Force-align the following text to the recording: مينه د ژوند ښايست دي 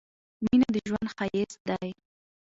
مينه 0.43 0.67
د 0.73 0.77
ژوند 0.87 1.07
ښايست 1.15 1.59
دي 1.69 1.91